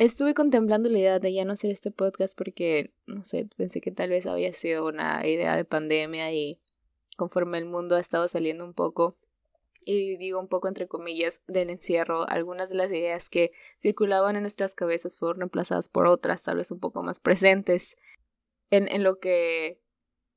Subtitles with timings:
[0.00, 3.90] Estuve contemplando la idea de ya no hacer este podcast porque, no sé, pensé que
[3.90, 6.58] tal vez había sido una idea de pandemia y
[7.18, 9.18] conforme el mundo ha estado saliendo un poco,
[9.84, 14.42] y digo un poco entre comillas, del encierro, algunas de las ideas que circulaban en
[14.42, 17.98] nuestras cabezas fueron reemplazadas por otras, tal vez un poco más presentes
[18.70, 19.82] en, en lo que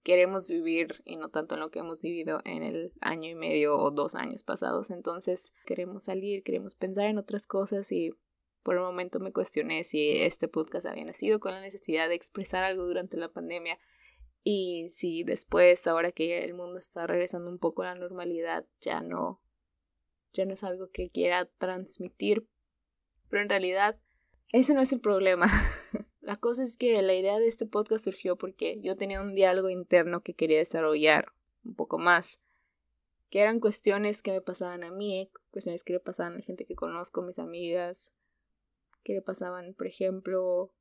[0.04, 3.78] queremos vivir y no tanto en lo que hemos vivido en el año y medio
[3.78, 4.90] o dos años pasados.
[4.90, 8.12] Entonces queremos salir, queremos pensar en otras cosas y
[8.64, 12.64] por un momento me cuestioné si este podcast había nacido con la necesidad de expresar
[12.64, 13.78] algo durante la pandemia
[14.44, 19.00] y si después, ahora que el mundo está regresando un poco a la normalidad, ya
[19.00, 19.42] no,
[20.34, 22.46] ya no es algo que quiera transmitir.
[23.30, 23.98] Pero en realidad,
[24.52, 25.48] ese no es el problema.
[26.22, 29.70] la cosa es que la idea de este podcast surgió porque yo tenía un diálogo
[29.70, 31.32] interno que quería desarrollar
[31.64, 32.42] un poco más.
[33.30, 36.66] Que eran cuestiones que me pasaban a mí, cuestiones que le pasaban a la gente
[36.66, 38.12] que conozco, mis amigas,
[39.04, 40.74] que le pasaban, por ejemplo,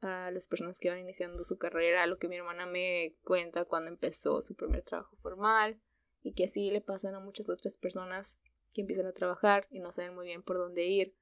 [0.00, 3.90] a las personas que van iniciando su carrera, lo que mi hermana me cuenta cuando
[3.90, 5.80] empezó su primer trabajo formal
[6.22, 8.38] y que así le pasan a muchas otras personas
[8.72, 11.16] que empiezan a trabajar y no saben muy bien por dónde ir.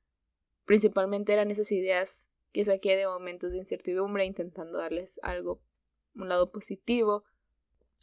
[0.65, 5.63] Principalmente eran esas ideas que saqué de momentos de incertidumbre intentando darles algo,
[6.15, 7.25] un lado positivo,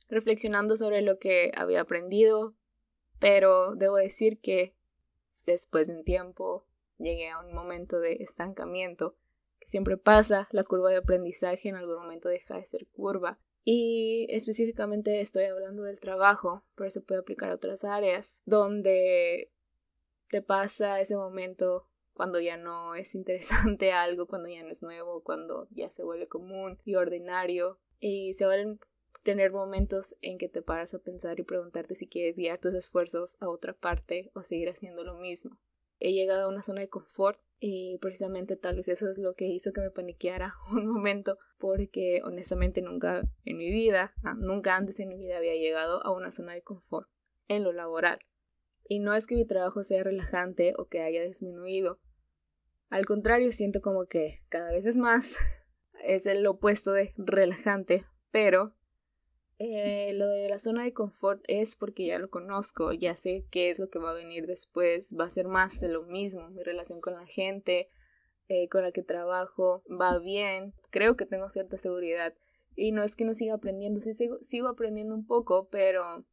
[0.10, 2.56] reflexionando sobre lo que había aprendido,
[3.20, 4.76] pero debo decir que
[5.46, 6.68] después de un tiempo
[7.04, 9.16] llegué a un momento de estancamiento
[9.60, 13.40] que siempre pasa, la curva de aprendizaje en algún momento deja de ser curva.
[13.64, 19.52] Y específicamente estoy hablando del trabajo, pero se puede aplicar a otras áreas, donde
[20.30, 25.24] te pasa ese momento cuando ya no es interesante algo, cuando ya no es nuevo,
[25.24, 27.80] cuando ya se vuelve común y ordinario.
[28.00, 28.80] Y se vuelven
[29.24, 33.38] tener momentos en que te paras a pensar y preguntarte si quieres guiar tus esfuerzos
[33.40, 35.58] a otra parte o seguir haciendo lo mismo
[36.04, 39.46] he llegado a una zona de confort y precisamente tal vez eso es lo que
[39.46, 45.00] hizo que me paniqueara un momento porque honestamente nunca en mi vida, ah, nunca antes
[45.00, 47.08] en mi vida había llegado a una zona de confort
[47.48, 48.20] en lo laboral.
[48.86, 52.02] Y no es que mi trabajo sea relajante o que haya disminuido.
[52.90, 55.38] Al contrario, siento como que cada vez es más.
[56.04, 58.76] Es el opuesto de relajante, pero
[59.60, 63.70] eh, lo de la zona de confort es porque ya lo conozco, ya sé qué
[63.70, 66.64] es lo que va a venir después, va a ser más de lo mismo, mi
[66.64, 67.90] relación con la gente
[68.50, 72.34] eh, con la que trabajo va bien, creo que tengo cierta seguridad.
[72.76, 76.26] Y no es que no siga aprendiendo, sí sigo, sigo aprendiendo un poco, pero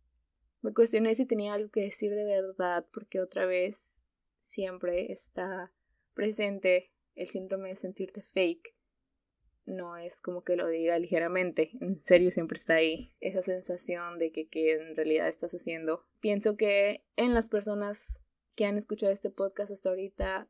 [0.61, 4.03] me cuestioné si tenía algo que decir de verdad porque otra vez
[4.39, 5.73] siempre está
[6.15, 8.75] presente el síndrome de sentirte fake
[9.65, 14.33] no es como que lo diga ligeramente, en serio siempre está ahí esa sensación de
[14.33, 16.05] que, que en realidad estás haciendo.
[16.21, 18.23] Pienso que en las personas
[18.55, 20.49] que han escuchado este podcast hasta ahorita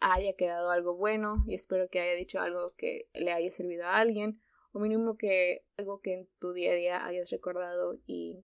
[0.00, 3.98] haya quedado algo bueno y espero que haya dicho algo que le haya servido a
[3.98, 4.40] alguien
[4.72, 8.44] o mínimo que algo que en tu día a día hayas recordado y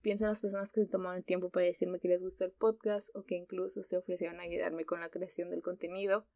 [0.00, 2.52] pienso en las personas que se tomaron el tiempo para decirme que les gustó el
[2.52, 6.26] podcast o que incluso se ofrecieron a ayudarme con la creación del contenido.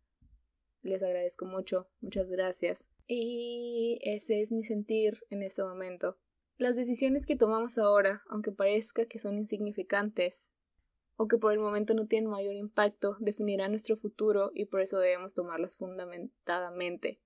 [0.86, 2.92] Les agradezco mucho, muchas gracias.
[3.08, 6.16] Y ese es mi sentir en este momento.
[6.58, 10.48] Las decisiones que tomamos ahora, aunque parezca que son insignificantes
[11.16, 15.00] o que por el momento no tienen mayor impacto, definirán nuestro futuro y por eso
[15.00, 17.20] debemos tomarlas fundamentadamente.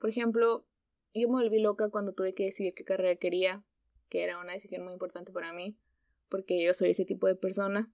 [0.00, 0.66] Por ejemplo,
[1.14, 3.64] yo me volví loca cuando tuve que decidir qué carrera quería,
[4.08, 5.78] que era una decisión muy importante para mí,
[6.28, 7.92] porque yo soy ese tipo de persona.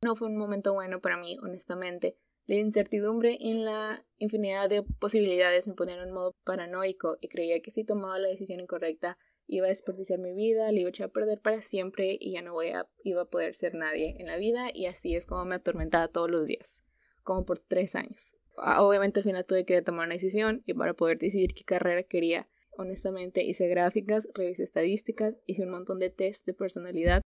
[0.00, 2.16] No fue un momento bueno para mí, honestamente,
[2.46, 7.70] la incertidumbre y la infinidad de posibilidades me ponían en modo paranoico y creía que
[7.70, 11.12] si tomaba la decisión incorrecta iba a desperdiciar mi vida, la iba a echar a
[11.12, 14.86] perder para siempre y ya no iba a poder ser nadie en la vida y
[14.86, 16.84] así es como me atormentaba todos los días,
[17.22, 18.36] como por tres años.
[18.56, 22.02] Ah, obviamente al final tuve que tomar una decisión y para poder decidir qué carrera
[22.02, 27.22] quería, honestamente hice gráficas, revisé estadísticas, hice un montón de test de personalidad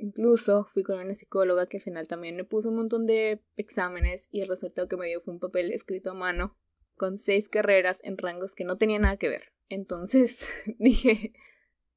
[0.00, 4.28] Incluso fui con una psicóloga que al final también me puso un montón de exámenes
[4.32, 6.56] y el resultado que me dio fue un papel escrito a mano
[6.96, 9.52] con seis carreras en rangos que no tenían nada que ver.
[9.68, 10.48] Entonces
[10.78, 11.34] dije,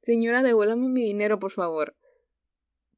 [0.01, 1.95] señora, devuélvame mi dinero, por favor.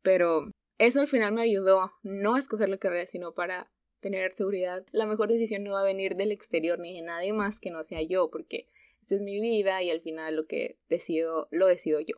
[0.01, 0.49] Pero
[0.79, 4.87] eso al final me ayudó no a escoger la carrera, sino para tener seguridad.
[4.91, 7.83] La mejor decisión no va a venir del exterior ni de nadie más que no
[7.83, 8.69] sea yo, porque
[9.01, 12.15] esta es mi vida y al final lo que decido, lo decido yo.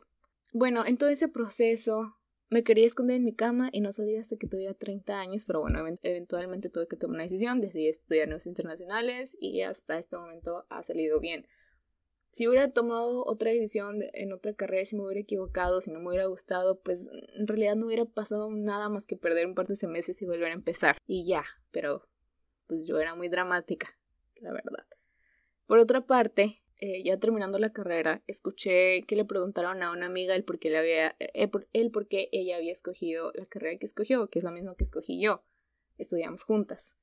[0.54, 2.14] Bueno, en todo ese proceso
[2.50, 5.60] me quería esconder en mi cama y no salir hasta que tuviera 30 años, pero
[5.60, 10.66] bueno, eventualmente tuve que tomar una decisión, decidí estudiar negocios internacionales y hasta este momento
[10.70, 11.46] ha salido bien.
[12.32, 16.08] Si hubiera tomado otra decisión en otra carrera, si me hubiera equivocado, si no me
[16.08, 19.76] hubiera gustado, pues en realidad no hubiera pasado nada más que perder un par de
[19.76, 20.98] semestres y volver a empezar.
[21.06, 22.06] Y ya, pero
[22.66, 23.88] pues yo era muy dramática.
[24.36, 24.86] la verdad.
[25.66, 30.36] Por otra parte, eh, ya terminando la carrera, escuché que le preguntaron a una amiga
[30.36, 33.86] el por qué, le había, eh, el por qué ella había escogido la carrera que
[33.86, 35.42] escogió, que es la misma que escogí yo.
[35.96, 36.94] Estudiamos juntas.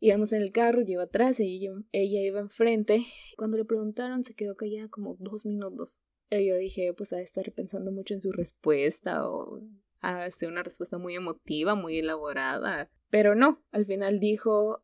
[0.00, 3.04] Íbamos en el carro, yo iba atrás y ella, ella iba enfrente.
[3.36, 5.98] Cuando le preguntaron, se quedó callada como dos minutos.
[6.30, 9.60] Y yo dije, pues a estar pensando mucho en su respuesta o
[10.00, 12.90] a hacer una respuesta muy emotiva, muy elaborada.
[13.10, 14.82] Pero no, al final dijo,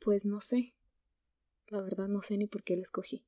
[0.00, 0.74] pues no sé.
[1.68, 3.24] La verdad no sé ni por qué la escogí.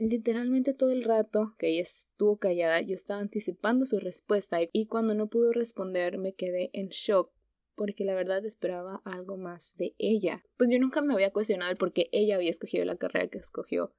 [0.00, 5.14] Literalmente todo el rato que ella estuvo callada, yo estaba anticipando su respuesta y cuando
[5.14, 7.32] no pudo responder me quedé en shock
[7.74, 10.44] porque la verdad esperaba algo más de ella.
[10.56, 13.38] Pues yo nunca me había cuestionado el por qué ella había escogido la carrera que
[13.38, 13.94] escogió.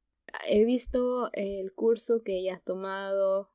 [0.48, 3.52] He visto el curso que ella ha tomado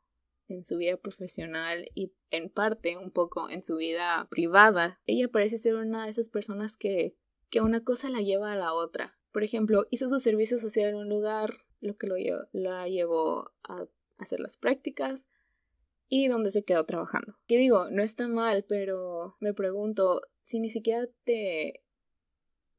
[0.49, 5.01] en su vida profesional y en parte un poco en su vida privada.
[5.07, 7.17] Ella parece ser una de esas personas que,
[7.51, 9.19] que una cosa la lleva a la otra.
[9.33, 12.17] Por ejemplo, hizo su servicio social en un lugar, lo que lo
[12.53, 13.87] la llevó a
[14.19, 15.29] hacer las prácticas,
[16.09, 17.37] y donde se quedó trabajando.
[17.47, 21.83] Que digo, no está mal, pero me pregunto si ni siquiera te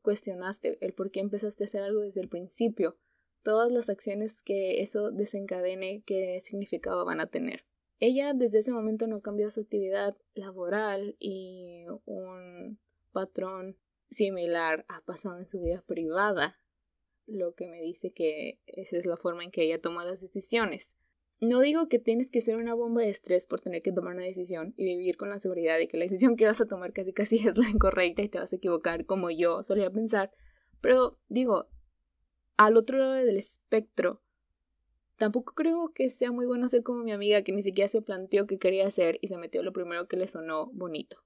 [0.01, 2.97] cuestionaste el por qué empezaste a hacer algo desde el principio,
[3.43, 7.65] todas las acciones que eso desencadene, qué significado van a tener.
[7.99, 12.79] Ella desde ese momento no cambió su actividad laboral y un
[13.11, 13.77] patrón
[14.09, 16.57] similar ha pasado en su vida privada,
[17.31, 20.95] lo que me dice que esa es la forma en que ella toma las decisiones.
[21.41, 24.25] No digo que tienes que ser una bomba de estrés por tener que tomar una
[24.25, 27.13] decisión y vivir con la seguridad de que la decisión que vas a tomar casi
[27.13, 30.31] casi es la incorrecta y te vas a equivocar como yo solía pensar.
[30.81, 31.69] Pero digo,
[32.57, 34.21] al otro lado del espectro,
[35.15, 38.45] tampoco creo que sea muy bueno ser como mi amiga que ni siquiera se planteó
[38.45, 41.23] qué quería hacer y se metió lo primero que le sonó bonito.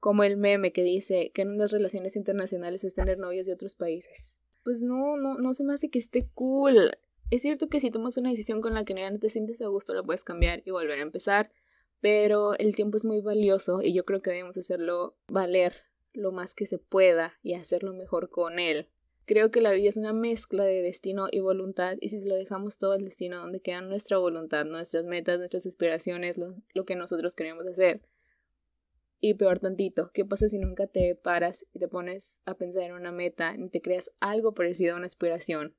[0.00, 3.74] Como el meme que dice que en las relaciones internacionales es tener novios de otros
[3.74, 4.39] países.
[4.64, 6.92] Pues no, no, no se me hace que esté cool.
[7.30, 9.94] Es cierto que si tomas una decisión con la que no te sientes a gusto,
[9.94, 11.52] la puedes cambiar y volver a empezar,
[12.00, 15.74] pero el tiempo es muy valioso y yo creo que debemos hacerlo valer
[16.12, 18.88] lo más que se pueda y hacerlo mejor con él.
[19.26, 22.78] Creo que la vida es una mezcla de destino y voluntad y si lo dejamos
[22.78, 27.36] todo al destino donde queda nuestra voluntad, nuestras metas, nuestras aspiraciones, lo, lo que nosotros
[27.36, 28.00] queremos hacer.
[29.20, 32.92] Y peor tantito, ¿qué pasa si nunca te paras y te pones a pensar en
[32.92, 35.74] una meta ni te creas algo parecido a una aspiración?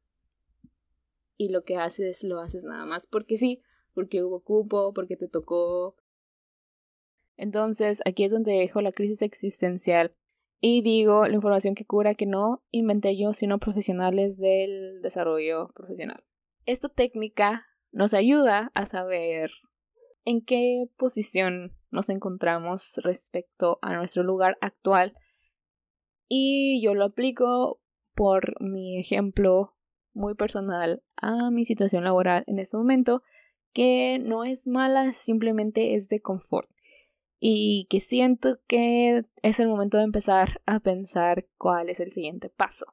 [1.42, 3.64] y lo que haces lo haces nada más porque sí,
[3.96, 5.96] porque hubo cupo, porque te tocó.
[7.36, 10.14] Entonces, aquí es donde dejo la crisis existencial
[10.60, 16.24] y digo la información que cura que no inventé yo, sino profesionales del desarrollo profesional.
[16.68, 19.50] Esta técnica nos ayuda a saber
[20.26, 25.14] en qué posición nos encontramos respecto a nuestro lugar actual
[26.28, 27.82] y yo lo aplico
[28.16, 29.76] por mi ejemplo
[30.14, 33.24] muy personal a mi situación laboral en este momento,
[33.74, 36.70] que no es mala, simplemente es de confort.
[37.40, 42.50] Y que siento que es el momento de empezar a pensar cuál es el siguiente
[42.50, 42.86] paso.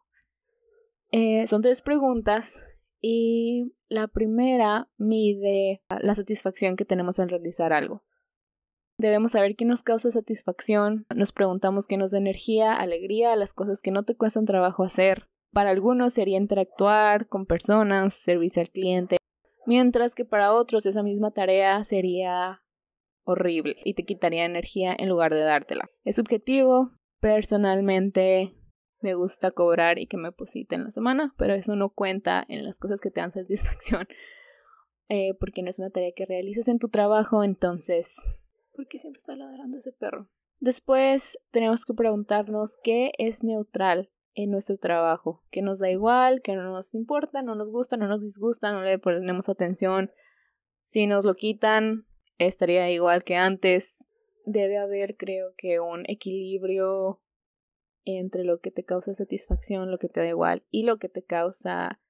[1.10, 8.02] Eh, son tres preguntas y la primera mide la satisfacción que tenemos al realizar algo.
[8.98, 13.80] Debemos saber qué nos causa satisfacción, nos preguntamos qué nos da energía, alegría, las cosas
[13.80, 19.16] que no te cuestan trabajo hacer, para algunos sería interactuar con personas, servicio al cliente,
[19.66, 22.62] mientras que para otros esa misma tarea sería
[23.24, 25.88] horrible y te quitaría energía en lugar de dártela.
[26.04, 28.54] Es subjetivo, personalmente
[29.00, 32.78] me gusta cobrar y que me positen la semana, pero eso no cuenta en las
[32.78, 34.08] cosas que te dan satisfacción,
[35.08, 38.16] eh, porque no es una tarea que realices en tu trabajo, entonces,
[38.78, 40.30] ¿por qué siempre está ladrando ese perro?
[40.60, 46.54] Después tenemos que preguntarnos qué es neutral en nuestro trabajo, que nos da igual, que
[46.54, 50.12] no nos importa, no nos gusta, no nos disgusta, no le ponemos atención.
[50.84, 52.06] Si nos lo quitan,
[52.38, 54.06] estaría igual que antes.
[54.46, 57.20] Debe haber, creo que, un equilibrio
[58.04, 61.24] entre lo que te causa satisfacción, lo que te da igual, y lo que te
[61.24, 62.00] causa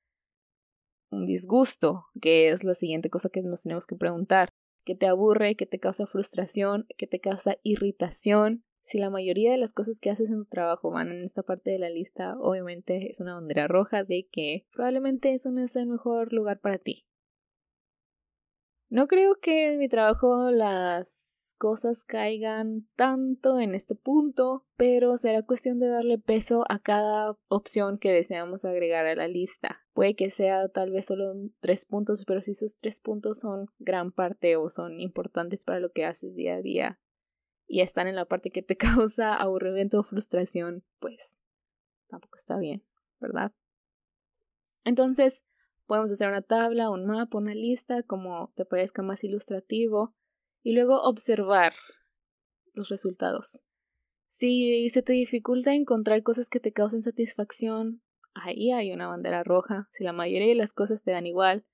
[1.11, 4.51] un disgusto, que es la siguiente cosa que nos tenemos que preguntar.
[4.89, 5.55] ¿Qué te aburre?
[5.55, 6.87] ¿Qué te causa frustración?
[6.97, 8.65] ¿Qué te causa irritación?
[8.81, 11.71] Si la mayoría de las cosas que haces en tu trabajo van en esta parte
[11.71, 15.89] de la lista, obviamente es una bandera roja de que probablemente eso no es el
[15.89, 17.05] mejor lugar para ti.
[18.89, 25.43] No creo que en mi trabajo las cosas caigan tanto en este punto, pero será
[25.43, 29.83] cuestión de darle peso a cada opción que deseamos agregar a la lista.
[29.93, 34.13] Puede que sea tal vez solo tres puntos, pero si esos tres puntos son gran
[34.13, 37.01] parte o son importantes para lo que haces día a día,
[37.69, 41.39] y están en la parte que te causa aburrimiento o frustración, pues
[42.09, 42.83] tampoco está bien,
[43.21, 43.53] ¿verdad?
[44.85, 45.45] Entonces,
[45.87, 50.15] podemos hacer una tabla, un mapa, una lista, como te parezca más ilustrativo,
[50.69, 51.73] y luego observar
[52.75, 53.65] los resultados.
[54.27, 58.03] Si se te dificulta encontrar cosas que te causen satisfacción,
[58.35, 59.89] ahí hay una bandera roja.
[59.93, 61.65] Si la mayoría de las cosas te dan igual,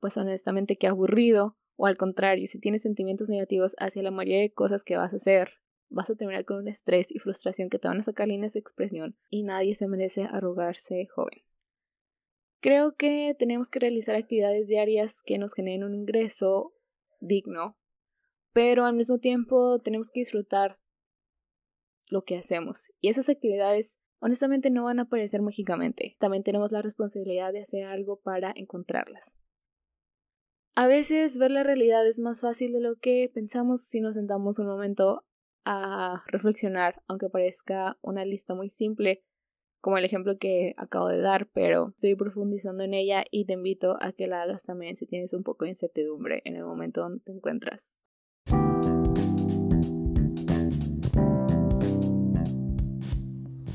[0.00, 1.56] pues honestamente qué aburrido.
[1.76, 5.16] O al contrario, si tienes sentimientos negativos hacia la mayoría de cosas que vas a
[5.16, 5.52] hacer,
[5.88, 8.60] vas a terminar con un estrés y frustración que te van a sacar líneas de
[8.60, 11.44] expresión y nadie se merece arrugarse joven.
[12.58, 16.74] Creo que tenemos que realizar actividades diarias que nos generen un ingreso
[17.20, 17.76] digno,
[18.52, 20.74] pero al mismo tiempo tenemos que disfrutar
[22.10, 22.92] lo que hacemos.
[23.00, 26.16] Y esas actividades honestamente no van a aparecer mágicamente.
[26.18, 29.38] También tenemos la responsabilidad de hacer algo para encontrarlas.
[30.74, 34.58] A veces ver la realidad es más fácil de lo que pensamos si nos sentamos
[34.58, 35.26] un momento
[35.64, 39.22] a reflexionar, aunque parezca una lista muy simple,
[39.80, 43.96] como el ejemplo que acabo de dar, pero estoy profundizando en ella y te invito
[44.00, 47.20] a que la hagas también si tienes un poco de incertidumbre en el momento donde
[47.22, 48.00] te encuentras.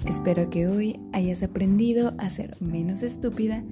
[0.07, 3.65] Espero que hoy hayas aprendido a ser menos estúpida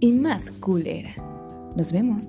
[0.00, 1.14] y más culera.
[1.76, 2.24] Nos vemos.